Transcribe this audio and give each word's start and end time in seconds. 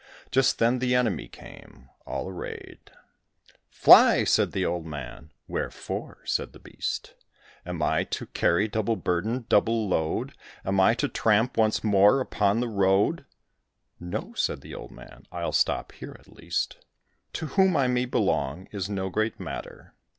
Just 0.31 0.57
then 0.57 0.79
the 0.79 0.95
enemy 0.95 1.27
came, 1.27 1.91
all 2.07 2.27
arrayed: 2.27 2.89
"Fly," 3.69 4.23
said 4.23 4.51
the 4.51 4.65
Old 4.65 4.83
Man. 4.83 5.29
"Wherefore?" 5.47 6.23
said 6.25 6.53
the 6.53 6.59
beast; 6.59 7.13
"Am 7.67 7.83
I 7.83 8.05
to 8.05 8.25
carry 8.25 8.67
double 8.67 8.95
burden 8.95 9.45
double 9.47 9.87
load? 9.87 10.33
Am 10.65 10.79
I 10.79 10.95
to 10.95 11.07
tramp 11.07 11.55
once 11.55 11.83
more 11.83 12.19
upon 12.19 12.61
the 12.61 12.67
road?" 12.67 13.25
"No," 13.99 14.33
said 14.33 14.61
the 14.61 14.73
Old 14.73 14.89
Man; 14.89 15.27
"I'll 15.31 15.51
stop 15.51 15.91
here, 15.91 16.15
at 16.17 16.33
least." 16.35 16.77
"To 17.33 17.45
whom 17.53 17.77
I 17.77 17.85
may 17.85 18.05
belong 18.05 18.69
is 18.71 18.89
no 18.89 19.11
great 19.11 19.39
matter. 19.39 19.93